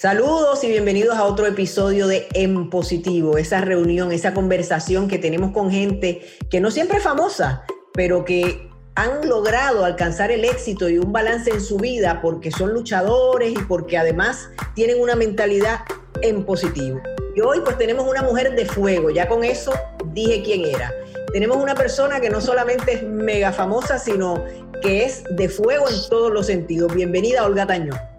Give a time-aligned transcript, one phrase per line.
[0.00, 5.50] Saludos y bienvenidos a otro episodio de En Positivo, esa reunión, esa conversación que tenemos
[5.50, 10.96] con gente que no siempre es famosa, pero que han logrado alcanzar el éxito y
[10.96, 15.80] un balance en su vida porque son luchadores y porque además tienen una mentalidad
[16.22, 17.02] en positivo.
[17.36, 19.74] Y hoy pues tenemos una mujer de fuego, ya con eso
[20.14, 20.94] dije quién era.
[21.34, 24.42] Tenemos una persona que no solamente es mega famosa, sino
[24.80, 26.94] que es de fuego en todos los sentidos.
[26.94, 28.09] Bienvenida Olga Tañón.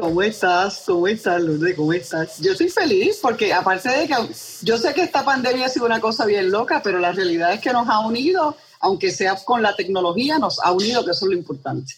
[0.00, 0.84] ¿Cómo estás?
[0.86, 1.76] ¿Cómo estás, Lourdes?
[1.76, 2.38] ¿Cómo estás?
[2.38, 4.14] Yo estoy feliz porque aparte de que
[4.62, 7.60] yo sé que esta pandemia ha sido una cosa bien loca, pero la realidad es
[7.60, 11.32] que nos ha unido, aunque sea con la tecnología, nos ha unido, que eso es
[11.32, 11.92] lo importante.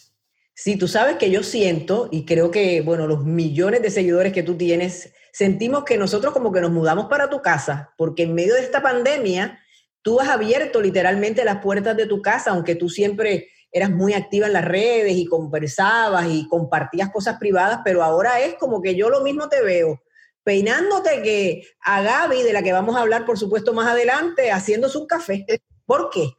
[0.53, 4.43] Sí, tú sabes que yo siento, y creo que, bueno, los millones de seguidores que
[4.43, 8.53] tú tienes, sentimos que nosotros como que nos mudamos para tu casa, porque en medio
[8.55, 9.59] de esta pandemia,
[10.01, 14.45] tú has abierto literalmente las puertas de tu casa, aunque tú siempre eras muy activa
[14.45, 19.09] en las redes y conversabas y compartías cosas privadas, pero ahora es como que yo
[19.09, 20.01] lo mismo te veo,
[20.43, 24.99] peinándote que a Gaby, de la que vamos a hablar por supuesto más adelante, haciéndose
[24.99, 25.45] un café.
[25.85, 26.29] ¿Por qué?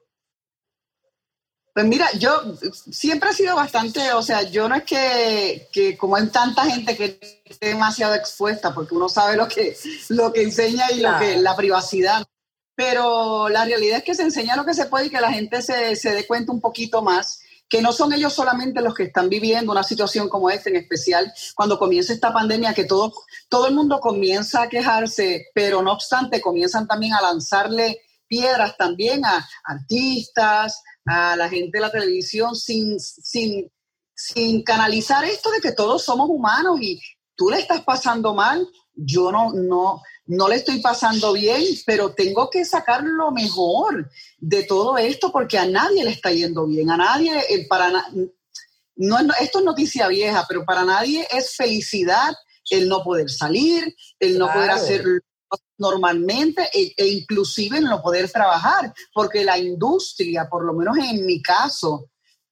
[1.74, 2.56] Pues mira, yo
[2.92, 6.96] siempre he sido bastante, o sea, yo no es que, que, como hay tanta gente
[6.96, 9.76] que esté demasiado expuesta, porque uno sabe lo que,
[10.10, 12.24] lo que enseña y lo que, la privacidad
[12.74, 15.62] pero la realidad es que se enseña lo que se puede y que la gente
[15.62, 19.28] se, se dé cuenta un poquito más que no son ellos solamente los que están
[19.28, 23.12] viviendo una situación como esta, en especial cuando comienza esta pandemia, que todo,
[23.48, 29.24] todo el mundo comienza a quejarse, pero no obstante comienzan también a lanzarle piedras también
[29.24, 33.70] a artistas, a la gente de la televisión, sin, sin,
[34.14, 37.00] sin canalizar esto de que todos somos humanos y
[37.34, 42.48] tú le estás pasando mal, yo no, no, no le estoy pasando bien, pero tengo
[42.48, 46.96] que sacar lo mejor de todo esto porque a nadie le está yendo bien, a
[46.96, 48.06] nadie, eh, para
[48.96, 52.34] no, esto es noticia vieja, pero para nadie es felicidad
[52.70, 55.04] el no poder salir, el no poder hacer
[55.76, 61.42] normalmente e, e, inclusive no poder trabajar, porque la industria, por lo menos en mi
[61.42, 62.10] caso,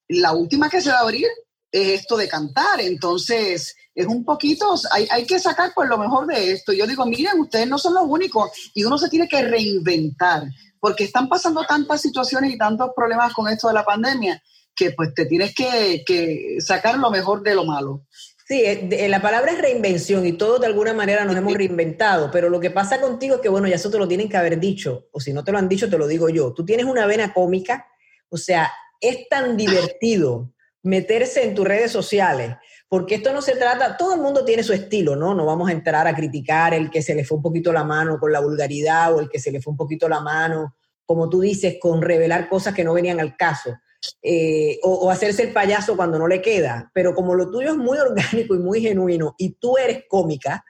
[0.09, 1.29] la última que se va a abrir
[1.73, 6.27] es esto de cantar, entonces es un poquito, hay, hay que sacar pues lo mejor
[6.27, 6.73] de esto.
[6.73, 10.45] Yo digo, miren, ustedes no son los únicos y uno se tiene que reinventar,
[10.79, 14.43] porque están pasando tantas situaciones y tantos problemas con esto de la pandemia
[14.75, 18.07] que pues te tienes que, que sacar lo mejor de lo malo.
[18.47, 22.51] Sí, eh, la palabra es reinvención y todos de alguna manera nos hemos reinventado, pero
[22.51, 25.09] lo que pasa contigo es que, bueno, ya eso te lo tienen que haber dicho,
[25.13, 26.53] o si no te lo han dicho, te lo digo yo.
[26.53, 27.87] Tú tienes una vena cómica,
[28.29, 32.57] o sea, es tan divertido meterse en tus redes sociales,
[32.89, 35.35] porque esto no se trata, todo el mundo tiene su estilo, ¿no?
[35.35, 38.19] No vamos a entrar a criticar el que se le fue un poquito la mano
[38.19, 40.77] con la vulgaridad o el que se le fue un poquito la mano,
[41.07, 43.75] como tú dices, con revelar cosas que no venían al caso.
[44.21, 47.99] Eh, o, hacerse el payaso cuando no le queda, pero como lo tuyo es muy
[47.99, 50.65] orgánico y muy genuino y tú eres cómica,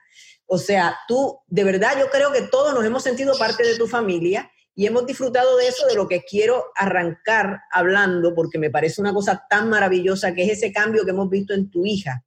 [0.45, 3.87] o sea, tú de verdad yo creo que todos nos hemos sentido parte de tu
[3.87, 9.01] familia y hemos disfrutado de eso, de lo que quiero arrancar hablando, porque me parece
[9.01, 12.25] una cosa tan maravillosa, que es ese cambio que hemos visto en tu hija.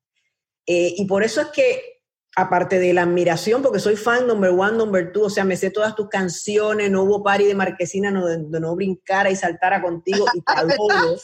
[0.64, 2.02] Eh, y por eso es que,
[2.36, 5.70] aparte de la admiración, porque soy fan number one, number two, o sea, me sé
[5.70, 10.40] todas tus canciones, no hubo party de Marquesina donde no, brincara y saltara contigo, y
[10.40, 11.16] te adoro.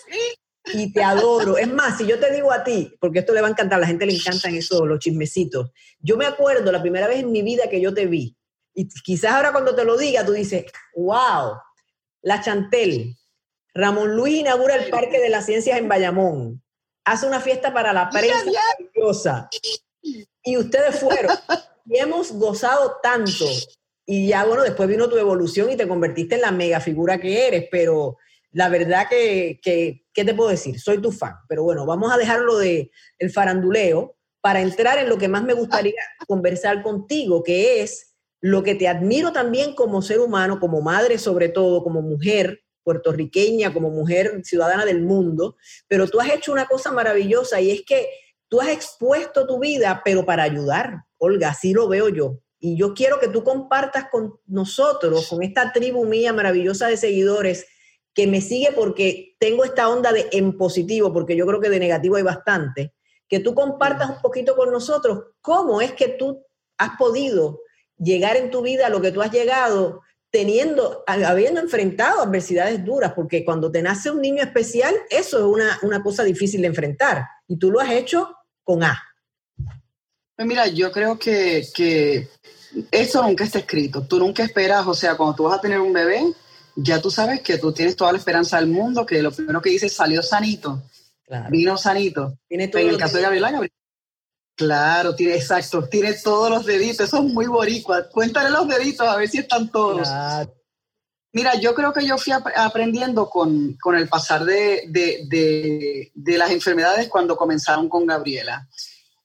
[0.75, 1.57] y te adoro.
[1.57, 3.83] Es más, si yo te digo a ti, porque esto le va a encantar, a
[3.83, 5.71] la gente le encantan eso, los chismecitos.
[6.01, 8.37] Yo me acuerdo la primera vez en mi vida que yo te vi,
[8.75, 11.57] y quizás ahora cuando te lo diga, tú dices, wow,
[12.23, 13.17] la Chantel,
[13.75, 16.63] Ramón Luis inaugura el Parque de las Ciencias en Bayamón,
[17.05, 19.49] hace una fiesta para la prensa maravillosa.
[20.43, 21.37] Y ustedes fueron.
[21.87, 23.45] y hemos gozado tanto.
[24.05, 27.47] Y ya, bueno, después vino tu evolución y te convertiste en la mega figura que
[27.47, 28.19] eres, pero
[28.51, 30.79] la verdad que, que ¿qué te puedo decir?
[30.81, 31.35] Soy tu fan.
[31.49, 35.55] Pero bueno, vamos a dejarlo de el faranduleo para entrar en lo que más me
[35.55, 35.95] gustaría
[36.27, 38.12] conversar contigo, que es
[38.43, 43.73] lo que te admiro también como ser humano, como madre sobre todo, como mujer puertorriqueña,
[43.73, 48.09] como mujer ciudadana del mundo, pero tú has hecho una cosa maravillosa y es que
[48.49, 52.41] tú has expuesto tu vida, pero para ayudar, Olga, así lo veo yo.
[52.59, 57.67] Y yo quiero que tú compartas con nosotros, con esta tribu mía maravillosa de seguidores
[58.13, 61.79] que me sigue porque tengo esta onda de en positivo, porque yo creo que de
[61.79, 62.93] negativo hay bastante,
[63.29, 66.45] que tú compartas un poquito con nosotros cómo es que tú
[66.77, 67.61] has podido
[67.99, 73.13] llegar en tu vida a lo que tú has llegado teniendo, habiendo enfrentado adversidades duras,
[73.15, 77.27] porque cuando te nace un niño especial, eso es una, una cosa difícil de enfrentar,
[77.47, 78.35] y tú lo has hecho
[78.65, 78.99] con A.
[80.35, 82.29] Pues mira, yo creo que, que
[82.91, 84.07] eso nunca está escrito.
[84.07, 86.33] Tú nunca esperas, o sea, cuando tú vas a tener un bebé,
[86.75, 89.69] ya tú sabes que tú tienes toda la esperanza del mundo, que lo primero que
[89.69, 90.83] dices salió sanito,
[91.51, 92.39] vino sanito.
[92.49, 93.75] Tiene todo en el caso de Gabriela, Gabriela
[94.55, 98.09] Claro, tiene, exacto, tiene todos los deditos, eso es muy boricua.
[98.09, 100.09] Cuéntale los deditos a ver si están todos.
[101.33, 107.89] Mira, yo creo que yo fui aprendiendo con, el pasar de, las enfermedades cuando comenzaron
[107.89, 108.69] con Gabriela.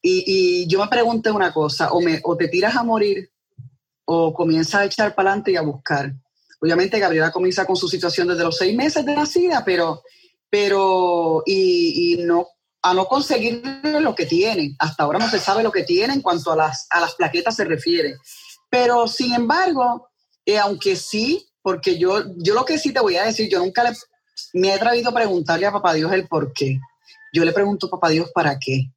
[0.01, 3.29] Y, yo me pregunté una cosa, o, me, o te tiras a morir
[4.05, 6.13] o comienzas a echar para adelante y a buscar.
[6.61, 10.01] Obviamente Gabriela comienza con su situación desde los seis meses de nacida, pero,
[10.49, 12.47] pero y, y no
[12.89, 14.75] a no conseguir lo que tiene.
[14.79, 17.55] Hasta ahora no se sabe lo que tiene en cuanto a las, a las plaquetas
[17.55, 18.15] se refiere.
[18.69, 20.09] Pero sin embargo,
[20.45, 23.83] eh, aunque sí, porque yo, yo lo que sí te voy a decir, yo nunca
[23.83, 23.91] le,
[24.53, 26.79] me he atrevido a preguntarle a Papá Dios el por qué.
[27.33, 28.91] Yo le pregunto a Papá Dios para qué.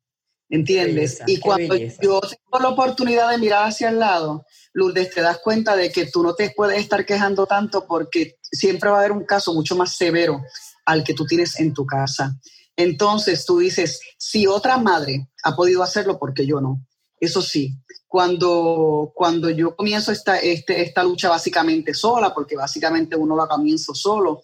[0.53, 1.21] ¿Entiendes?
[1.29, 5.77] y cuando yo tengo la oportunidad de mirar hacia el lado, Lourdes, te das cuenta
[5.77, 9.25] de que tú no te puedes estar quejando tanto porque siempre va a haber un
[9.25, 10.43] caso mucho más severo
[10.87, 12.37] al que tú tienes en tu casa.
[12.81, 16.87] Entonces tú dices, si otra madre ha podido hacerlo, porque yo no?
[17.19, 17.77] Eso sí,
[18.09, 23.95] cuando, cuando yo comienzo esta, este, esta lucha básicamente sola, porque básicamente uno la comienzo
[23.95, 24.43] solo,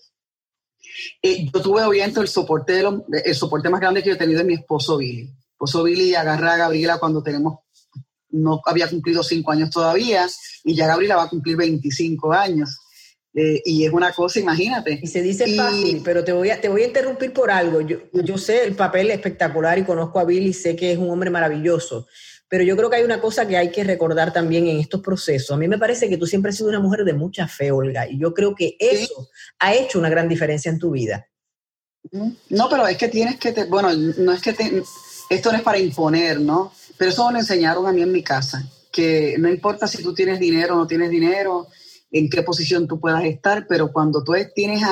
[1.23, 4.45] eh, yo tuve obviamente el soporte, de soporte más grande que yo he tenido de
[4.45, 5.33] mi esposo Billy.
[5.53, 7.61] esposo Billy agarra a Gabriela cuando tenemos,
[8.31, 10.29] no había cumplido cinco años todavía,
[10.65, 12.79] y ya Gabriela va a cumplir 25 años.
[13.39, 14.99] Eh, y es una cosa, imagínate.
[15.03, 17.83] Y se dice fácil, pero te voy, a, te voy a interrumpir por algo.
[17.83, 21.29] Yo, yo sé el papel espectacular y conozco a Billy, sé que es un hombre
[21.29, 22.07] maravilloso,
[22.49, 25.51] pero yo creo que hay una cosa que hay que recordar también en estos procesos.
[25.51, 28.09] A mí me parece que tú siempre has sido una mujer de mucha fe, Olga,
[28.09, 29.29] y yo creo que eso
[29.59, 31.29] ha hecho una gran diferencia en tu vida.
[32.49, 34.83] No, pero es que tienes que, bueno, no es que te,
[35.29, 36.73] esto no es para imponer, ¿no?
[36.97, 40.15] Pero eso me lo enseñaron a mí en mi casa, que no importa si tú
[40.15, 41.67] tienes dinero o no tienes dinero,
[42.11, 44.83] en qué posición tú puedas estar, pero cuando tú tienes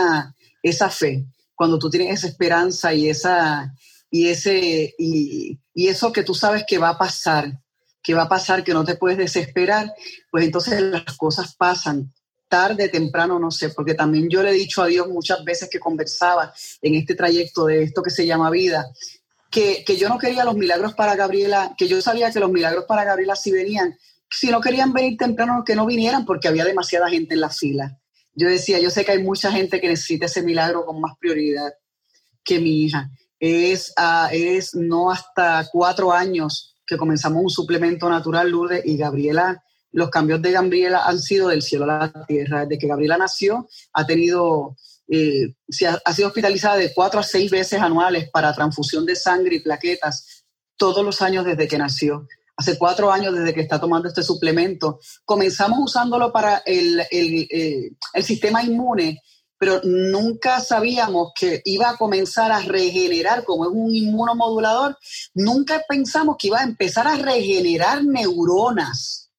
[0.63, 3.75] esa fe, cuando tú tienes esa esperanza y, esa,
[4.11, 7.61] y, ese, y, eso que tú sabes que va a pasar,
[8.03, 9.93] que va a pasar, que no te puedes desesperar,
[10.31, 12.13] pues entonces las cosas pasan.
[12.47, 15.81] Tarde, temprano, no sé, porque también yo le he dicho a Dios muchas veces que
[15.81, 16.53] conversaba
[16.83, 18.87] en este trayecto de esto que se llama vida,
[19.51, 22.85] que, que yo no quería los milagros para Gabriela, que yo sabía que los milagros
[22.87, 23.97] para Gabriela sí venían,
[24.35, 27.99] si no querían venir temprano, que no vinieran porque había demasiada gente en la fila.
[28.35, 31.73] Yo decía, yo sé que hay mucha gente que necesita ese milagro con más prioridad
[32.43, 33.11] que mi hija.
[33.39, 39.63] Es, uh, es no hasta cuatro años que comenzamos un suplemento natural, Lourdes, y Gabriela,
[39.93, 42.67] los cambios de Gabriela han sido del cielo a la tierra.
[42.67, 44.77] Desde que Gabriela nació, ha tenido,
[45.07, 45.55] eh,
[45.87, 49.61] ha, ha sido hospitalizada de cuatro a seis veces anuales para transfusión de sangre y
[49.61, 50.45] plaquetas
[50.77, 52.27] todos los años desde que nació
[52.57, 55.01] hace cuatro años desde que está tomando este suplemento.
[55.25, 59.21] Comenzamos usándolo para el, eh, el, sistema inmune,
[59.59, 64.97] pero nunca sabíamos que iba a comenzar a regenerar, como es un inmunomodulador,
[65.35, 69.31] nunca pensamos que iba a empezar a regenerar neuronas.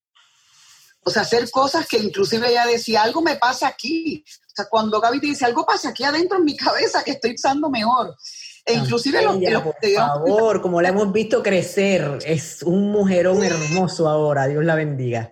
[1.08, 4.26] O sea, hacer cosas que inclusive ella decía, algo me pasa aquí.
[4.28, 7.36] O sea, cuando Gaby te dice, algo pasa aquí adentro en mi cabeza que estoy
[7.36, 8.16] usando mejor.
[8.68, 14.48] E inclusive los, por favor, como la hemos visto crecer, es un mujerón hermoso ahora,
[14.48, 15.32] Dios la bendiga.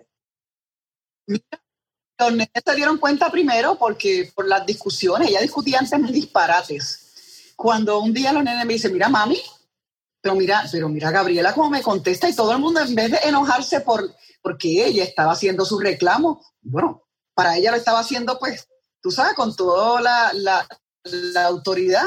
[1.26, 7.52] Los nenes se dieron cuenta primero porque por las discusiones, ella discutía antes disparates.
[7.56, 9.40] Cuando un día los nenes me dicen, mira mami,
[10.20, 13.18] pero mira, pero mira Gabriela cómo me contesta y todo el mundo en vez de
[13.24, 17.02] enojarse por porque ella estaba haciendo su reclamo, bueno,
[17.34, 18.68] para ella lo estaba haciendo pues,
[19.00, 20.68] tú sabes, con toda la, la,
[21.04, 22.06] la autoridad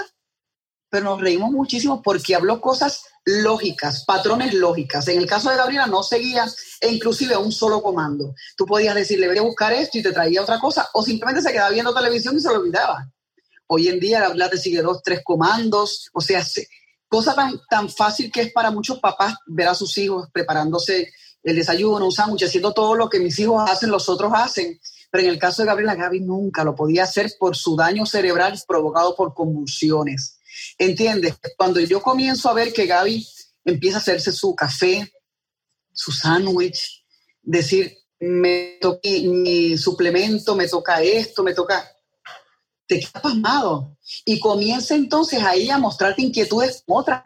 [0.90, 5.08] pero nos reímos muchísimo porque habló cosas lógicas, patrones lógicas.
[5.10, 6.46] En el caso de Gabriela no seguía
[6.80, 8.34] e inclusive un solo comando.
[8.56, 11.52] Tú podías decirle, voy a buscar esto y te traía otra cosa, o simplemente se
[11.52, 13.10] quedaba viendo televisión y se lo olvidaba.
[13.68, 16.42] Hoy en día Gabriela te sigue dos, tres comandos, o sea,
[17.10, 21.12] cosa tan, tan fácil que es para muchos papás ver a sus hijos preparándose
[21.44, 24.80] el desayuno, un sándwich, haciendo todo lo que mis hijos hacen, los otros hacen.
[25.12, 28.58] Pero en el caso de Gabriela, Gaby nunca lo podía hacer por su daño cerebral
[28.68, 30.37] provocado por convulsiones
[30.78, 31.36] ¿Entiendes?
[31.58, 33.28] Cuando yo comienzo a ver que Gaby
[33.66, 35.12] empieza a hacerse su café,
[35.92, 37.04] su sándwich,
[37.42, 41.90] decir, me toca mi suplemento, me toca esto, me toca...
[42.86, 43.98] Te quedas pasmado.
[44.24, 47.22] Y comienza entonces ahí a mostrarte inquietudes con otras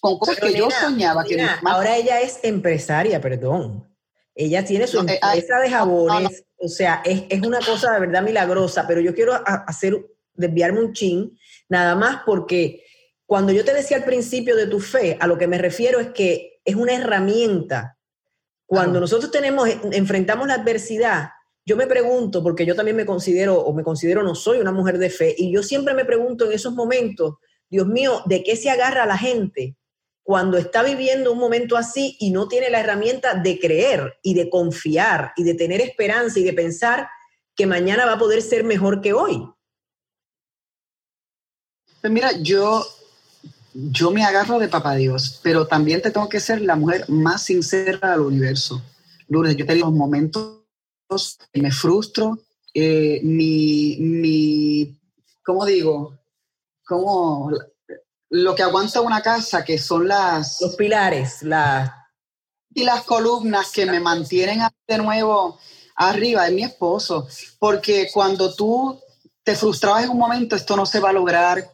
[0.00, 1.24] con cosas que yo soñaba.
[1.24, 3.86] que ahora ella es empresaria, perdón.
[4.34, 8.22] Ella tiene su eh, empresa de jabones, o sea, es, es, una cosa de verdad
[8.22, 9.94] milagrosa, pero yo quiero hacer,
[10.34, 12.84] desviarme un chin nada más porque
[13.26, 16.08] cuando yo te decía al principio de tu fe, a lo que me refiero es
[16.10, 17.98] que es una herramienta.
[18.66, 21.30] Cuando nosotros tenemos, enfrentamos la adversidad,
[21.64, 24.98] yo me pregunto, porque yo también me considero, o me considero no soy una mujer
[24.98, 27.34] de fe, y yo siempre me pregunto en esos momentos,
[27.68, 29.76] Dios mío, ¿de qué se agarra la gente
[30.22, 34.48] cuando está viviendo un momento así y no tiene la herramienta de creer y de
[34.48, 37.08] confiar y de tener esperanza y de pensar
[37.56, 39.42] que mañana va a poder ser mejor que hoy?
[42.06, 42.86] Pues mira, yo,
[43.74, 47.42] yo me agarro de papá Dios, pero también te tengo que ser la mujer más
[47.42, 48.80] sincera del universo.
[49.26, 50.60] Lourdes, yo tengo momentos
[51.52, 52.38] que me frustro,
[52.72, 54.96] eh, mi, mi,
[55.44, 56.16] ¿cómo digo?
[56.84, 57.50] Como
[58.30, 60.60] lo que aguanta una casa, que son las...
[60.60, 61.90] Los pilares, las...
[62.72, 65.58] Y las columnas que me mantienen de nuevo
[65.96, 67.26] arriba, de mi esposo.
[67.58, 68.96] Porque cuando tú
[69.42, 71.72] te frustrabas en un momento, esto no se va a lograr,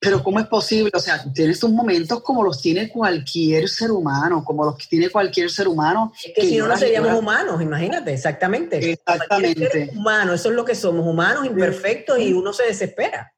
[0.00, 0.90] pero ¿cómo es posible?
[0.94, 5.10] O sea, tienes tus momentos como los tiene cualquier ser humano, como los que tiene
[5.10, 6.12] cualquier ser humano.
[6.24, 8.92] Es que, si no, no seríamos humanos, imagínate, exactamente.
[8.92, 9.90] Exactamente.
[9.94, 13.34] Humano, eso es lo que somos, humanos, imperfectos, y uno se desespera.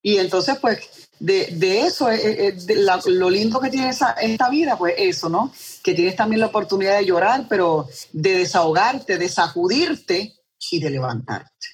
[0.00, 2.66] Y entonces, pues, de, de eso, es,
[3.06, 5.52] lo lindo que tiene esa, esta vida, pues eso, ¿no?
[5.82, 10.34] Que tienes también la oportunidad de llorar, pero de desahogarte, de sacudirte
[10.70, 11.68] y de levantarte.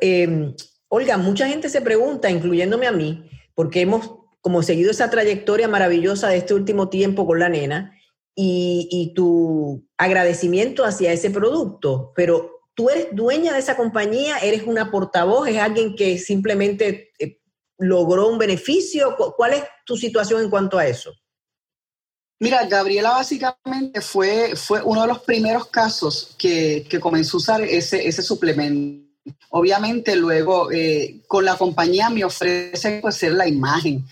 [0.00, 0.54] eh,
[0.94, 6.28] Olga, mucha gente se pregunta, incluyéndome a mí, porque hemos como seguido esa trayectoria maravillosa
[6.28, 7.98] de este último tiempo con la nena
[8.36, 14.92] y, tu agradecimiento hacia ese producto, pero tú eres dueña de esa compañía, eres una
[14.92, 17.40] portavoz, es alguien que simplemente eh,
[17.76, 19.16] logró un beneficio.
[19.36, 21.12] ¿Cuál es tu situación en cuanto a eso?
[22.38, 27.62] Mira, Gabriela básicamente fue, fue uno de los primeros casos que, que comenzó a usar
[27.62, 29.03] ese, ese suplemento
[29.50, 34.06] Obviamente luego eh, con la compañía me ofrece pues ser la imagen.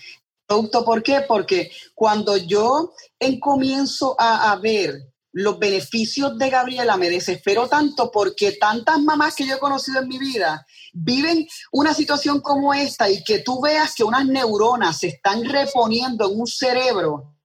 [0.47, 1.21] Producto, ¿por qué?
[1.27, 2.93] Porque cuando yo
[3.39, 9.47] comienzo a, a ver los beneficios de Gabriela, me desespero tanto porque tantas mamás que
[9.47, 13.95] yo he conocido en mi vida viven una situación como esta y que tú veas
[13.95, 17.35] que unas neuronas se están reponiendo en un cerebro.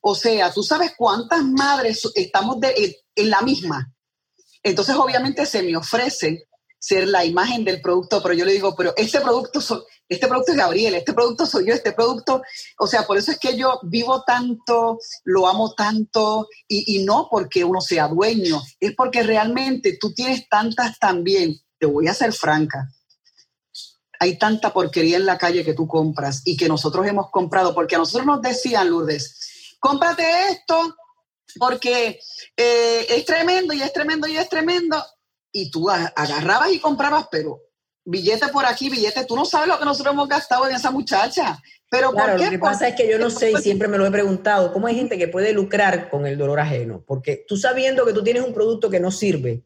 [0.00, 3.92] O sea, tú sabes cuántas madres estamos de, en la misma.
[4.62, 6.45] Entonces, obviamente, se me ofrece
[6.78, 9.60] ser la imagen del producto, pero yo le digo, pero este producto,
[10.08, 12.42] este producto es Gabriel, este producto soy yo, este producto,
[12.78, 17.28] o sea, por eso es que yo vivo tanto, lo amo tanto, y, y no
[17.30, 22.32] porque uno sea dueño, es porque realmente tú tienes tantas también, te voy a ser
[22.32, 22.88] franca,
[24.18, 27.96] hay tanta porquería en la calle que tú compras y que nosotros hemos comprado, porque
[27.96, 30.96] a nosotros nos decían, Lourdes, cómprate esto
[31.58, 32.18] porque
[32.56, 35.02] eh, es tremendo y es tremendo y es tremendo,
[35.56, 37.62] y tú agarrabas y comprabas, pero
[38.04, 41.58] billete por aquí, billete, tú no sabes lo que nosotros hemos gastado en esa muchacha.
[41.90, 44.10] Pero claro, lo que pasa es que yo no sé y siempre me lo he
[44.10, 47.02] preguntado, ¿cómo hay gente que puede lucrar con el dolor ajeno?
[47.06, 49.62] Porque tú sabiendo que tú tienes un producto que no sirve,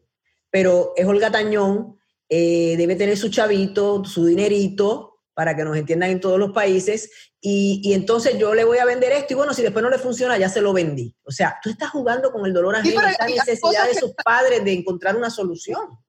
[0.49, 1.97] pero es Olga Tañón,
[2.29, 7.11] eh, debe tener su chavito, su dinerito, para que nos entiendan en todos los países,
[7.43, 10.37] y, entonces yo le voy a vender esto, y bueno, si después no le funciona,
[10.37, 11.15] ya se lo vendí.
[11.23, 14.73] O sea, tú estás jugando con el dolor ajeno, la necesidad de sus padres de
[14.73, 15.99] encontrar una solución.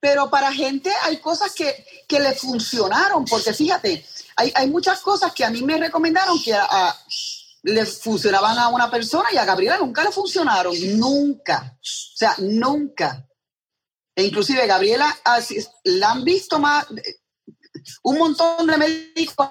[0.00, 4.04] Pero para gente hay cosas que, que le funcionaron, porque fíjate,
[4.36, 6.56] hay, hay, muchas cosas que a mí me recomendaron que
[7.64, 11.76] le funcionaban a una persona y a Gabriela nunca le funcionaron, nunca.
[11.78, 13.26] O sea, nunca.
[14.16, 15.14] E inclusive Gabriela
[15.84, 16.86] la han visto más,
[18.02, 19.50] un montón de médicos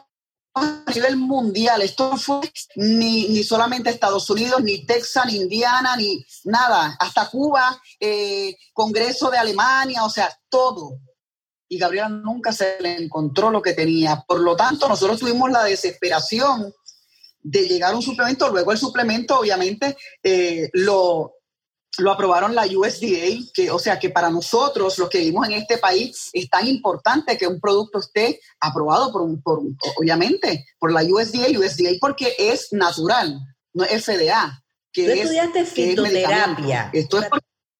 [0.55, 1.81] a nivel mundial.
[1.81, 2.41] Esto fue
[2.75, 6.95] ni, ni, solamente Estados Unidos, ni Texas, ni Indiana, ni nada.
[6.99, 10.99] Hasta Cuba, eh, Congreso de Alemania, o sea, todo.
[11.67, 14.23] Y Gabriela nunca se le encontró lo que tenía.
[14.27, 16.73] Por lo tanto, nosotros tuvimos la desesperación
[17.41, 18.49] de llegar a un suplemento.
[18.49, 21.33] Luego el suplemento, obviamente, eh, lo,
[21.99, 25.77] lo aprobaron la USDA, que, o sea que para nosotros, los que vivimos en este
[25.77, 29.59] país, es tan importante que un producto esté aprobado por, un, por
[29.97, 33.39] obviamente, por la USDA, USDA porque es natural,
[33.73, 34.63] no es FDA.
[34.91, 36.89] Que Tú estudiaste fitoterapia.
[36.93, 37.27] Esto es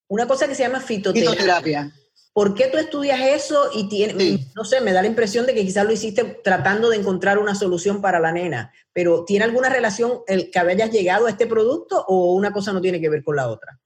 [0.08, 1.92] una cosa que se llama fitoterapia.
[2.34, 5.64] ¿Por qué tú estudias eso y tiene, no sé, me da la impresión de que
[5.64, 10.22] quizás lo hiciste tratando de encontrar una solución para la nena, pero ¿tiene alguna relación
[10.26, 13.36] el que hayas llegado a este producto o una cosa no tiene que ver con
[13.36, 13.80] la otra?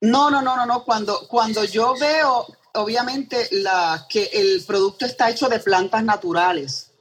[0.00, 0.84] No, no, no, no, no.
[0.84, 6.92] Cuando, cuando yo veo, obviamente, la, que el producto está hecho de plantas naturales,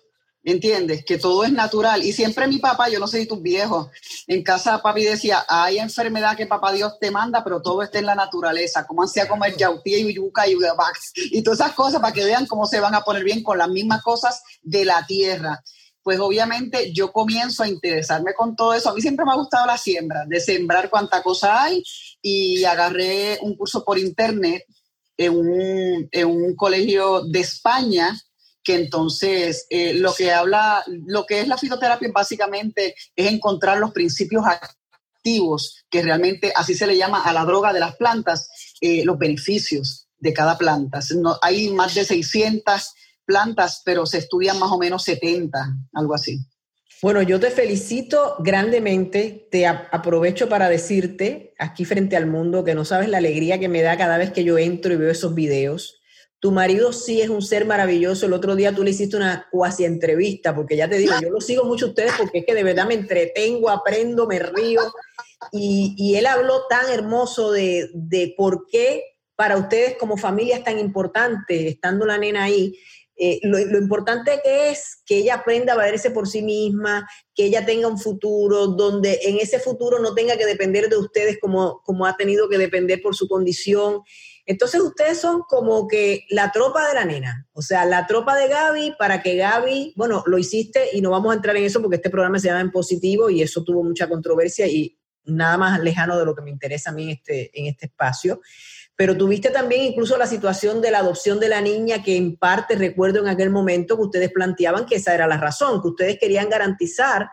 [0.43, 1.03] ¿entiendes?
[1.05, 2.03] Que todo es natural.
[2.03, 3.88] Y siempre mi papá, yo no sé si tus viejos,
[4.27, 8.05] en casa papi decía, hay enfermedad que papá Dios te manda, pero todo está en
[8.05, 8.85] la naturaleza.
[8.85, 12.45] Como hacía comer yautía y yuca y ugabax y todas esas cosas para que vean
[12.45, 15.62] cómo se van a poner bien con las mismas cosas de la tierra
[16.03, 18.89] pues obviamente yo comienzo a interesarme con todo eso.
[18.89, 21.81] A mí siempre me ha gustado la siembra, de sembrar cuánta cosa hay
[22.24, 24.63] y agarré un curso por internet
[25.18, 28.18] en un, en un colegio de España
[28.63, 33.92] que entonces eh, lo que habla, lo que es la fitoterapia básicamente es encontrar los
[33.92, 38.50] principios activos, que realmente así se le llama a la droga de las plantas,
[38.80, 41.01] eh, los beneficios de cada planta.
[41.18, 42.94] No, hay más de 600
[43.25, 45.60] plantas, pero se estudian más o menos 70,
[45.94, 46.39] algo así.
[47.03, 52.86] Bueno, yo te felicito grandemente, te aprovecho para decirte aquí frente al mundo que no
[52.86, 56.01] sabes la alegría que me da cada vez que yo entro y veo esos videos.
[56.39, 58.25] Tu marido sí es un ser maravilloso.
[58.25, 61.41] El otro día tú le hiciste una cuasi entrevista, porque ya te digo, yo lo
[61.41, 64.79] sigo mucho a ustedes porque es que de verdad me entretengo, aprendo, me río.
[65.51, 69.03] Y, él habló tan hermoso de, de por qué
[69.36, 72.77] para ustedes como familia es tan importante, estando la nena ahí,
[73.15, 77.88] eh, lo, importante es que ella aprenda a valerse por sí misma, que ella tenga
[77.88, 82.17] un futuro donde en ese futuro no tenga que depender de ustedes como, como ha
[82.17, 84.01] tenido que depender por su condición.
[84.46, 88.48] Entonces ustedes son como que la tropa de la nena, o sea, la tropa de
[88.48, 91.98] Gaby para que Gaby, bueno, lo hiciste y no vamos a entrar en eso porque
[91.98, 96.18] este programa se llama En Positivo y eso tuvo mucha controversia y nada más lejano
[96.18, 98.42] de lo que me interesa a mí en este, en este espacio.
[98.96, 102.75] Pero tuviste también incluso la situación de la adopción de la niña, que en parte
[102.75, 106.50] recuerdo en aquel momento que ustedes planteaban que esa era la razón, que ustedes querían
[106.50, 107.30] garantizar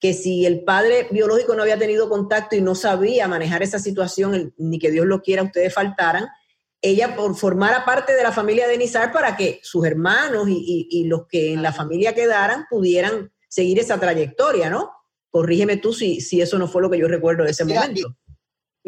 [0.00, 4.54] que si el padre biológico no había tenido contacto y no sabía manejar esa situación,
[4.56, 6.26] ni que Dios lo quiera, ustedes faltaran,
[6.80, 11.26] ella por, formara parte de la familia de Nizar para que sus hermanos y, los
[11.28, 14.90] que en la familia quedaran pudieran seguir esa trayectoria, ¿no?
[15.30, 18.16] Corrígeme tú si, si eso no fue lo que yo recuerdo de ese momento.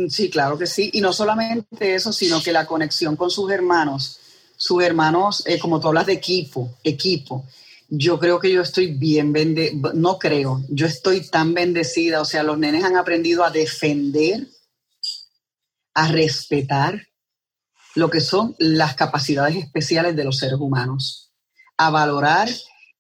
[0.09, 0.91] Sí, claro que sí.
[0.95, 4.19] Y no solamente eso, sino que la conexión con sus hermanos,
[4.57, 7.47] sus hermanos, eh, como tú hablas de equipo, equipo.
[7.89, 12.43] Yo creo que yo estoy bien bendecida, no creo, yo estoy tan bendecida, o sea,
[12.43, 14.49] los nenes han aprendido a defender,
[15.93, 17.07] a respetar
[17.95, 21.33] lo que son las capacidades especiales de los seres humanos,
[21.77, 22.49] a valorar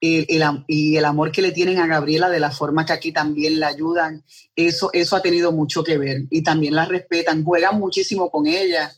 [0.04, 3.68] y el amor que le tienen a Gabriela de la forma que aquí también la
[3.68, 4.24] ayudan,
[4.56, 6.22] eso, eso ha tenido mucho que ver.
[6.28, 8.92] Y también la respetan, juegan muchísimo con ella,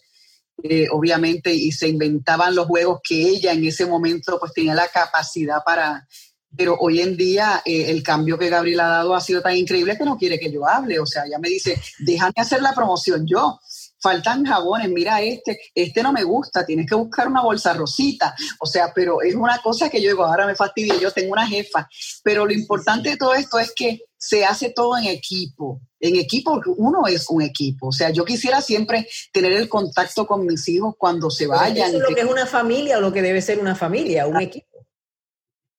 [0.63, 4.89] eh, obviamente, y se inventaban los juegos que ella en ese momento pues tenía la
[4.89, 6.09] capacidad para...
[6.57, 9.99] Pero hoy en día eh, el cambio que Gabriela ha dado ha sido tan increíble
[9.99, 11.01] que no quiere que yo hable.
[11.01, 13.59] O sea, ella me dice, déjame hacer la promoción yo
[14.05, 18.35] faltan jabones, mira este, este no me gusta, tienes que buscar una bolsa rosita.
[18.61, 21.47] O sea, pero es una cosa que yo digo, ahora me fastidia, yo tengo una
[21.47, 21.89] jefa.
[22.23, 25.81] Pero lo importante de todo esto es que se hace todo en equipo.
[25.99, 27.89] En equipo, uno es un equipo.
[27.89, 31.89] O sea, yo quisiera siempre tener el contacto con mis hijos cuando se vayan.
[31.89, 34.41] Eso es lo que es una familia o lo que debe ser una familia, un
[34.41, 34.74] equipo.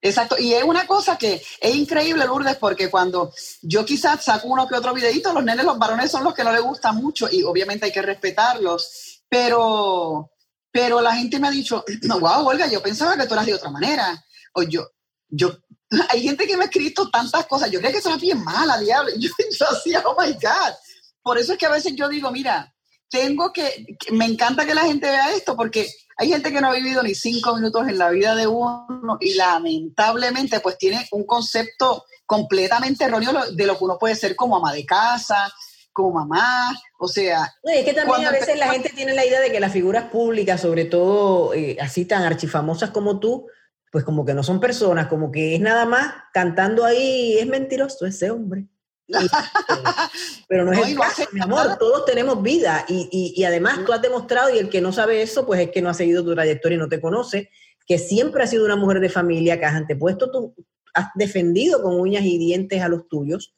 [0.06, 4.68] Exacto, y es una cosa que es increíble, Lourdes, porque cuando yo quizás saco uno
[4.68, 7.41] que otro videito, los nenes, los varones son los que no les gustan mucho y
[7.41, 10.30] obviamente hay que respetarlos, pero,
[10.70, 13.56] pero la gente me ha dicho, no, wow, Olga, yo pensaba que tú eras de
[13.56, 14.88] otra manera, o yo,
[15.28, 15.58] yo,
[16.10, 19.10] hay gente que me ha escrito tantas cosas, yo creo que eso bien mala, diablo,
[19.18, 20.76] yo, yo hacía, oh my God,
[21.24, 22.72] por eso es que a veces yo digo, mira,
[23.10, 26.73] tengo que, me encanta que la gente vea esto porque hay gente que no ha
[26.73, 32.06] vivido ni cinco minutos en la vida de uno y lamentablemente pues tiene un concepto
[32.25, 35.51] completamente erróneo de lo que uno puede ser como ama de casa,
[35.91, 37.54] como mamá, o sea...
[37.63, 40.60] es que también a veces la gente tiene la idea de que las figuras públicas,
[40.60, 43.47] sobre todo eh, así tan archifamosas como tú,
[43.91, 48.06] pues como que no son personas, como que es nada más cantando ahí, es mentiroso
[48.06, 48.67] ese hombre.
[50.48, 54.02] pero no es el caso, mi amor, todos tenemos vida y, y, además tú has
[54.02, 56.78] demostrado y el que no sabe eso, pues es que no ha seguido tu trayectoria
[56.78, 57.50] y no te conoce,
[57.86, 60.56] que siempre has sido una mujer de familia, que has antepuesto, tú
[60.94, 63.56] has defendido con uñas y dientes a los tuyos.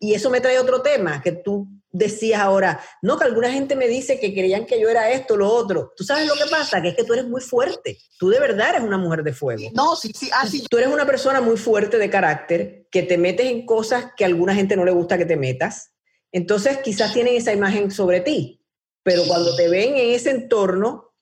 [0.00, 3.88] Y eso me trae otro tema, que tú decías ahora, no, que alguna gente me
[3.88, 5.92] dice que creían que yo era esto, lo otro.
[5.96, 6.82] ¿Tú sabes lo que pasa?
[6.82, 7.98] Que es que tú eres muy fuerte.
[8.18, 9.70] Tú de verdad eres una mujer de fuego.
[9.74, 10.62] No, sí, sí, así.
[10.64, 14.24] Ah, tú eres una persona muy fuerte de carácter, que te metes en cosas que
[14.24, 15.92] a alguna gente no le gusta que te metas.
[16.30, 18.62] Entonces quizás tienen esa imagen sobre ti,
[19.02, 21.14] pero cuando te ven en ese entorno,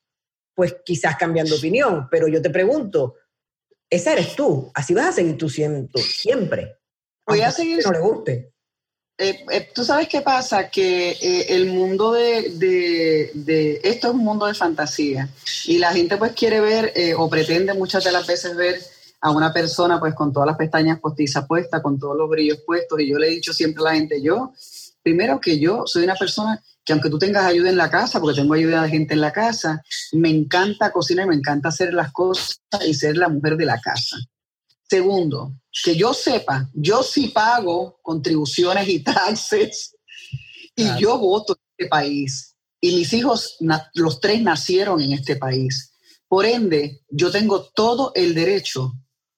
[0.54, 2.08] pues quizás cambian de opinión.
[2.10, 3.14] Pero yo te pregunto,
[3.88, 6.78] esa eres tú, así vas a seguir tú siendo siempre.
[7.26, 7.84] Voy a seguir.
[7.84, 8.55] No le guste.
[9.18, 12.50] Eh, eh, Tú sabes qué pasa, que eh, el mundo de,
[13.34, 15.28] de, esto es un mundo de fantasía.
[15.64, 18.78] Y la gente pues quiere ver o pretende muchas de las veces ver
[19.20, 23.00] a una persona pues con todas las pestañas postizas puestas, con todos los brillos puestos.
[23.00, 24.52] Y yo le he dicho siempre a la gente, yo,
[25.02, 28.40] primero que yo soy una persona que aunque tú tengas ayuda en la casa, porque
[28.40, 32.60] tengo ayuda de gente en la casa, me encanta cocinar, me encanta hacer las cosas
[32.86, 34.16] y ser la mujer de la casa.
[34.88, 39.96] Segundo, que yo sepa, yo sí pago contribuciones y taxes
[40.74, 42.56] y yo voto en este país.
[42.80, 43.56] Y mis hijos,
[43.94, 45.92] los tres nacieron en este país.
[46.28, 48.92] Por ende, yo tengo todo el derecho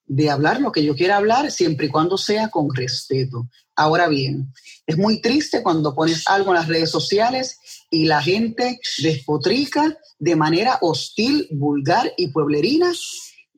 [0.06, 3.48] de hablar lo que yo quiera hablar siempre y cuando sea con respeto.
[3.76, 4.52] Ahora bien,
[4.87, 7.58] es muy triste cuando pones algo en las redes sociales
[7.90, 12.90] y la gente despotrica de manera hostil, vulgar y pueblerina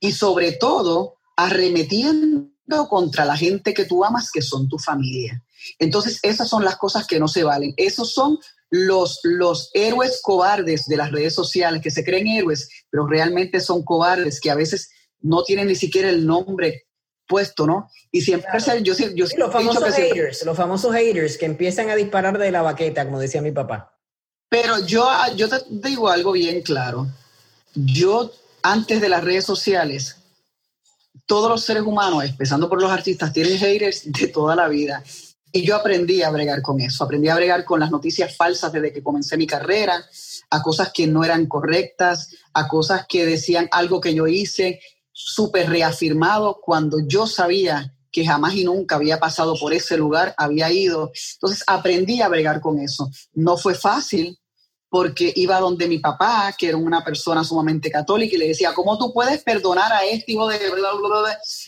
[0.00, 2.50] y sobre todo arremetiendo
[2.88, 5.42] contra la gente que tú amas, que son tu familia.
[5.78, 7.74] Entonces, esas son las cosas que no se valen.
[7.76, 8.38] Esos son
[8.70, 13.82] los, los héroes cobardes de las redes sociales, que se creen héroes, pero realmente son
[13.82, 14.90] cobardes, que a veces
[15.20, 16.86] no tienen ni siquiera el nombre
[17.26, 17.88] puesto, ¿no?
[18.10, 18.50] Y siempre
[18.82, 23.04] yo, yo, los famosos haters, los famosos haters que empiezan a disparar de la baqueta,
[23.04, 23.96] como decía mi papá.
[24.48, 27.06] Pero yo, yo te digo algo bien claro.
[27.74, 30.16] Yo, antes de las redes sociales,
[31.30, 35.00] todos los seres humanos, empezando por los artistas, tienen haters de toda la vida.
[35.52, 38.92] Y yo aprendí a bregar con eso, aprendí a bregar con las noticias falsas desde
[38.92, 40.04] que comencé mi carrera,
[40.50, 44.80] a cosas que no eran correctas, a cosas que decían algo que yo hice,
[45.12, 50.72] súper reafirmado cuando yo sabía que jamás y nunca había pasado por ese lugar, había
[50.72, 51.12] ido.
[51.34, 53.08] Entonces aprendí a bregar con eso.
[53.34, 54.36] No fue fácil,
[54.90, 58.98] porque iba donde mi papá, que era una persona sumamente católica, y le decía, ¿cómo
[58.98, 60.58] tú puedes perdonar a este hijo de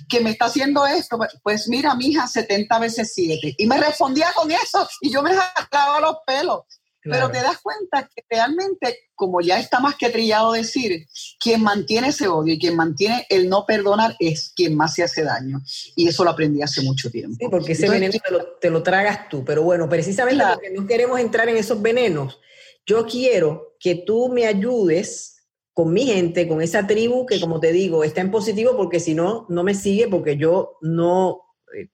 [0.09, 1.19] que me está haciendo esto?
[1.43, 3.55] Pues mira, mi hija, 70 veces 7.
[3.57, 6.63] Y me respondía con eso, y yo me jalaba los pelos.
[7.05, 11.09] Pero te das cuenta que realmente, como ya está más que trillado decir,
[11.41, 15.25] quien mantiene ese odio y quien mantiene el no perdonar es quien más se hace
[15.25, 15.61] daño.
[15.97, 17.37] Y eso lo aprendí hace mucho tiempo.
[17.41, 18.15] Sí, porque ese veneno
[18.61, 19.45] te lo, tragas tú.
[19.45, 22.39] Pero bueno, precisamente porque no queremos entrar en esos venenos,
[22.87, 25.33] yo quiero que tú me ayudes
[25.73, 29.15] con mi gente, con esa tribu que, como te digo, está en positivo porque si
[29.15, 31.43] no, no me sigue porque yo no
[31.77, 31.89] eh,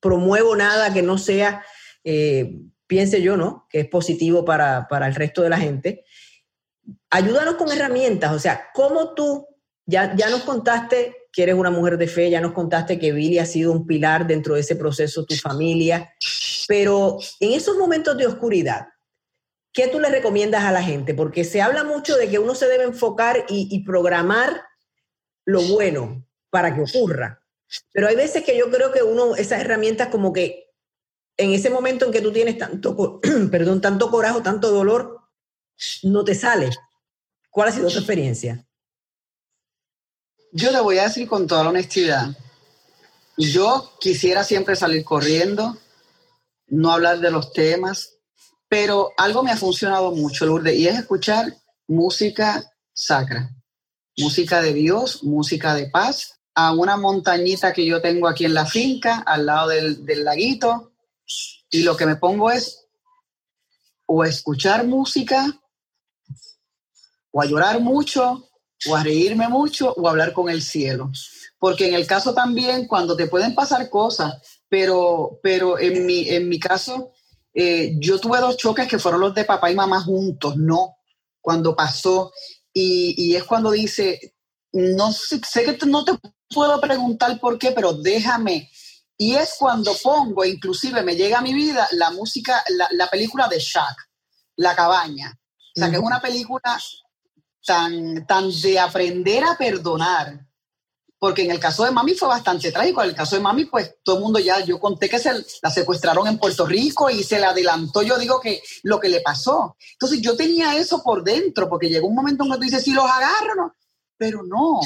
[0.00, 1.62] promuevo nada que no sea,
[2.04, 3.66] eh, piense yo, ¿no?
[3.68, 6.04] Que es positivo para, para el resto de la gente.
[7.10, 9.46] Ayúdanos con herramientas, o sea, ¿cómo tú,
[9.84, 13.38] ya, ya nos contaste que eres una mujer de fe, ya nos contaste que Billy
[13.38, 16.14] ha sido un pilar dentro de ese proceso, tu familia,
[16.66, 18.88] pero en esos momentos de oscuridad,
[19.78, 21.14] ¿qué tú le recomiendas a la gente?
[21.14, 24.64] Porque se habla mucho de que uno se debe enfocar y, programar
[25.44, 27.44] lo bueno para que ocurra.
[27.92, 30.72] Pero hay veces que yo creo que uno, esas herramientas como que
[31.36, 33.20] en ese momento en que tú tienes tanto,
[33.52, 35.20] perdón, tanto coraje, tanto dolor,
[36.02, 36.70] no te sale.
[37.48, 38.66] ¿Cuál ha sido tu experiencia?
[40.50, 42.36] Yo te voy a decir con toda la honestidad,
[43.36, 45.78] yo quisiera siempre salir corriendo,
[46.66, 48.17] no hablar de los temas,
[48.68, 51.54] pero algo me ha funcionado mucho, Lourdes, y es escuchar
[51.86, 53.50] música sacra,
[54.18, 58.66] música de Dios, música de paz, a una montañita que yo tengo aquí en la
[58.66, 60.92] finca, al lado del, laguito,
[61.70, 62.84] y lo que me pongo es
[64.06, 65.46] o escuchar música,
[67.30, 68.48] o a llorar mucho,
[68.88, 71.12] o a reírme mucho, o a hablar con el cielo.
[71.58, 76.48] Porque en el caso también, cuando te pueden pasar cosas, pero, pero en, mi, en
[76.48, 77.12] mi caso,
[77.60, 80.98] eh, yo tuve dos choques que fueron los de papá y mamá juntos, no,
[81.40, 82.32] cuando pasó.
[82.72, 84.36] Y, es cuando dice,
[84.72, 86.12] no sé, sé que no te
[86.48, 88.70] puedo preguntar por qué, pero déjame.
[89.16, 93.58] Y es cuando pongo, inclusive me llega a mi vida la música, la, película de
[93.58, 93.96] Shaq,
[94.54, 95.36] La cabaña.
[95.76, 96.80] O sea, que es una película
[97.66, 100.46] tan, tan de aprender a perdonar,
[101.18, 103.02] porque en el caso de Mami fue bastante trágico.
[103.02, 105.70] En el caso de Mami, pues todo el mundo ya, yo conté que se la
[105.70, 109.76] secuestraron en Puerto Rico y se le adelantó, yo digo que lo que le pasó.
[109.92, 112.92] Entonces yo tenía eso por dentro, porque llegó un momento en que tú dices, si
[112.92, 113.74] los agarro,
[114.16, 114.80] pero no.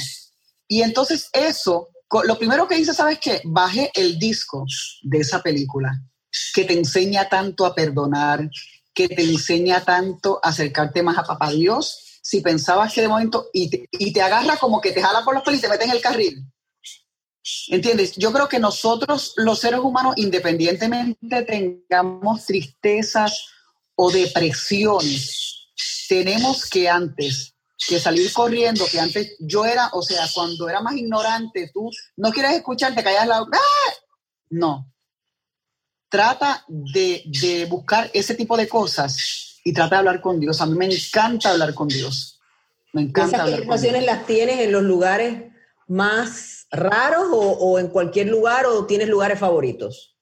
[0.67, 1.91] Y entonces eso,
[2.25, 3.43] lo primero que hice, ¿sabes qué?
[3.45, 4.65] Bajé el disco
[5.03, 5.93] de esa película,
[6.55, 8.49] que te enseña tanto a perdonar,
[8.95, 13.49] que te enseña tanto a acercarte más a Papá Dios si pensabas que de momento,
[13.53, 15.85] y te, y te agarra como que te jala por los pelos y te mete
[15.85, 16.47] en el carril.
[17.69, 18.15] ¿Entiendes?
[18.17, 23.49] Yo creo que nosotros, los seres humanos, independientemente tengamos tristezas
[23.97, 25.73] o depresiones,
[26.09, 27.55] tenemos que antes
[27.89, 32.31] que salir corriendo, que antes yo era, o sea, cuando era más ignorante, tú no
[32.31, 33.39] quieres escuchar, te callas la...
[33.39, 33.93] ¡Ah!
[34.51, 34.89] No.
[36.09, 40.61] Trata de, de buscar ese tipo de cosas y trata de hablar con Dios.
[40.61, 42.41] A mí me encanta hablar con Dios.
[42.93, 45.53] Me encanta ¿Esas hablar las tienes en los lugares
[45.87, 50.17] más raros o, en cualquier lugar o tienes lugares favoritos?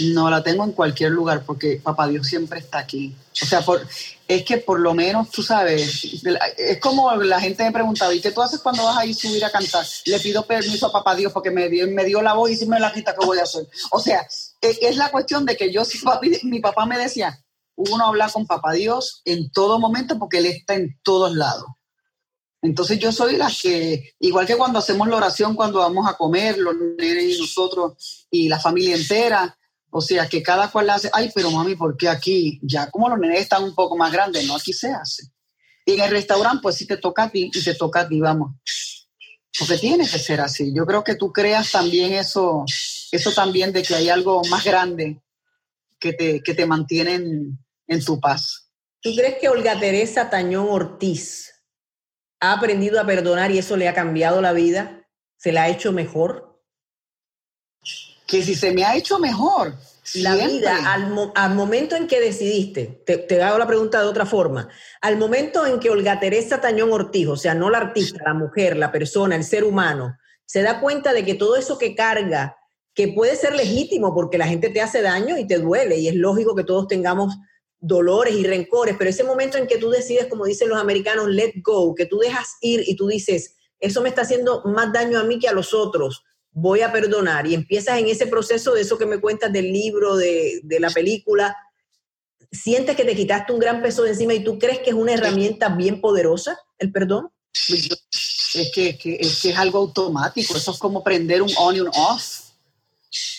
[0.00, 3.14] No, la tengo en cualquier lugar porque Papá Dios siempre está aquí.
[3.42, 3.86] O sea, por,
[4.26, 6.24] es que por lo menos, tú sabes,
[6.56, 9.44] es como la gente me preguntaba, ¿y qué tú haces cuando vas a ir subir
[9.44, 9.84] a cantar?
[10.06, 12.66] Le pido permiso a Papá Dios porque me dio, me dio la voz y si
[12.66, 13.68] me la quita, ¿qué voy a hacer?
[13.90, 14.26] O sea,
[14.60, 15.98] es, es la cuestión de que yo, si
[16.44, 17.38] mi papá me decía,
[17.76, 21.66] uno habla con Papá Dios en todo momento porque Él está en todos lados.
[22.62, 26.56] Entonces yo soy la que, igual que cuando hacemos la oración, cuando vamos a comer,
[26.56, 29.58] los nenes y nosotros y la familia entera,
[29.90, 32.58] o sea, que cada cual hace, ay, pero mami, ¿por qué aquí?
[32.62, 35.24] Ya como los nenes están un poco más grandes, no, aquí se hace.
[35.84, 38.18] Y en el restaurante, pues sí te toca a ti y te toca a ti,
[38.18, 38.52] vamos.
[39.58, 40.72] Porque tiene que ser así.
[40.74, 42.64] Yo creo que tú creas también eso,
[43.12, 45.20] eso también de que hay algo más grande
[46.00, 47.20] que te, que te mantiene
[47.86, 48.70] en, tu paz.
[49.00, 51.52] ¿Tú crees que Olga Teresa Tañón Ortiz
[52.40, 55.06] ha aprendido a perdonar y eso le ha cambiado la vida?
[55.36, 56.62] ¿Se la ha hecho mejor?
[58.26, 59.74] Que si se me ha hecho mejor.
[60.16, 64.68] La vida, al, momento en que decidiste, te, hago la pregunta de otra forma,
[65.00, 68.76] al momento en que Olga Teresa Tañón Ortiz, o sea, no la artista, la mujer,
[68.76, 72.58] la persona, el ser humano, se da cuenta de que todo eso que carga,
[72.94, 76.14] que puede ser legítimo porque la gente te hace daño y te duele, y es
[76.14, 77.34] lógico que todos tengamos
[77.86, 81.52] dolores y rencores, pero ese momento en que tú decides, como dicen los americanos, let
[81.62, 85.24] go, que tú dejas ir y tú dices, eso me está haciendo más daño a
[85.24, 87.46] mí que a los otros, voy a perdonar.
[87.46, 91.54] Y empiezas en ese proceso de eso que me cuentas del libro, de, la película,
[92.50, 95.12] sientes que te quitaste un gran peso de encima y tú crees que es una
[95.12, 97.28] herramienta bien poderosa, el perdón.
[97.68, 98.98] Es que, es
[99.42, 102.40] que es algo automático, eso es como prender un on y un off.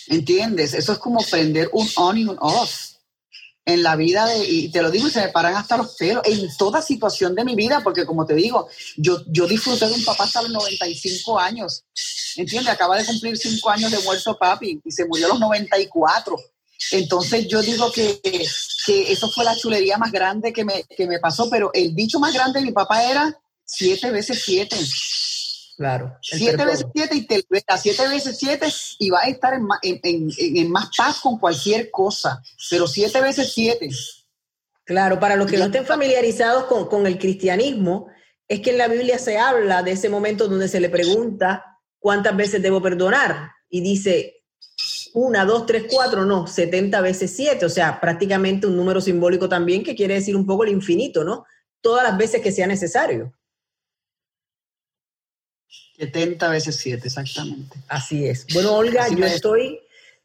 [0.06, 0.72] ¿Entiendes?
[0.72, 2.95] Eso es como prender un on y un off
[3.66, 6.22] en la vida de, y te lo digo y se me paran hasta los pelos,
[6.24, 10.04] en toda situación de mi vida, porque como te digo, yo, yo disfruté de un
[10.04, 11.84] papá hasta los 95 años,
[12.36, 12.72] ¿entiendes?
[12.72, 16.36] Acaba de cumplir 5 años de muerto papi y se murió a los 94.
[16.92, 21.18] Entonces yo digo que, que eso fue la chulería más grande que me, que me
[21.18, 24.76] pasó, pero el dicho más grande de mi papá era siete veces siete.
[25.76, 26.16] Claro.
[26.22, 28.66] Siete veces siete y te a siete veces siete
[28.98, 29.66] y va a estar en,
[30.02, 33.90] en, en, más paz con cualquier cosa, pero siete veces siete.
[34.84, 38.08] Claro, para los que no estén familiarizados con, con el cristianismo,
[38.48, 42.34] es que en la Biblia se habla de ese momento donde se le pregunta cuántas
[42.34, 44.44] veces debo perdonar y dice
[45.12, 49.82] una, dos, tres, cuatro, no, setenta veces siete, o sea, prácticamente un número simbólico también
[49.82, 51.44] que quiere decir un poco el infinito, ¿no?
[51.82, 53.35] Todas las veces que sea necesario.
[55.98, 57.78] 70 veces 7, exactamente.
[57.88, 58.46] Así es.
[58.52, 59.80] Bueno, Olga, yo estoy,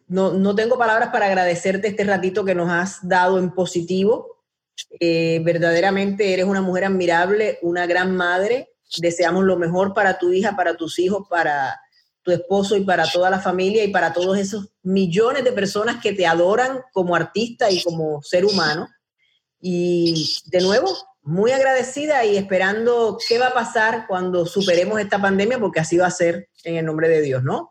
[0.08, 4.44] no, no, tengo palabras para agradecerte este ratito que nos has dado en positivo.
[5.00, 8.70] Eh, verdaderamente eres una mujer admirable, una gran madre.
[8.98, 11.80] Deseamos lo mejor para tu hija, para tus hijos, para
[12.24, 16.14] tu esposo y para toda la familia y para todos esos millones de personas que
[16.14, 18.88] te adoran como artista y como ser humano.
[19.60, 25.60] Y de nuevo, muy agradecida y esperando qué va a pasar cuando superemos esta pandemia,
[25.60, 27.70] porque así va a ser en el nombre de Dios, ¿no?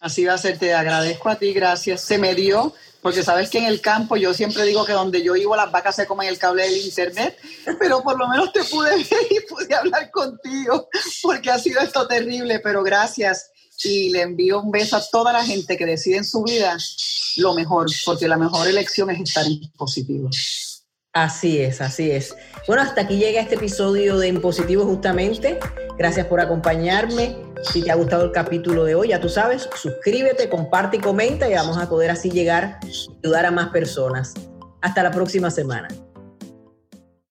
[0.00, 2.00] Así va a ser, te agradezco a ti, gracias.
[2.00, 5.34] Se me dio, porque sabes que en el campo yo siempre digo que donde yo
[5.34, 7.38] vivo las vacas se comen el cable del internet,
[7.78, 10.88] pero por lo menos te pude ver y pude hablar contigo,
[11.22, 13.50] porque ha sido esto terrible, pero gracias.
[13.84, 16.76] Y le envío un beso a toda la gente que decide en su vida
[17.36, 20.28] lo mejor, porque la mejor elección es estar en positivo.
[21.12, 22.34] Así es, así es.
[22.66, 25.58] Bueno, hasta aquí llega este episodio de Impositivo justamente.
[25.98, 27.36] Gracias por acompañarme.
[27.70, 31.50] Si te ha gustado el capítulo de hoy, ya tú sabes, suscríbete, comparte y comenta
[31.50, 32.80] y vamos a poder así llegar
[33.22, 34.32] ayudar a más personas.
[34.80, 35.88] Hasta la próxima semana.